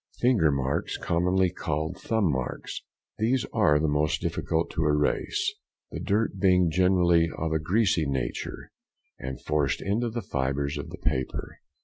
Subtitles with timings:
[0.17, 5.53] Finger marks, commonly called "thumb marks."—These are the most difficult to erase,
[5.91, 8.71] the dirt being generally of a greasy nature,
[9.19, 11.59] and forced into the fibres of the paper.